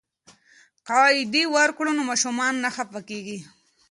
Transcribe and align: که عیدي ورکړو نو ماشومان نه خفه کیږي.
که 0.85 0.93
عیدي 1.05 1.43
ورکړو 1.55 1.91
نو 1.97 2.01
ماشومان 2.09 2.53
نه 2.63 2.69
خفه 2.75 3.01
کیږي. 3.09 3.39